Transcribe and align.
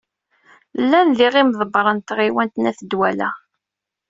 Llan 0.81 1.07
diɣ 1.17 1.33
imḍebbren 1.41 1.97
n 2.01 2.05
tɣiwant 2.07 2.55
n 2.59 2.69
At 2.69 2.79
Ddwala. 2.83 3.29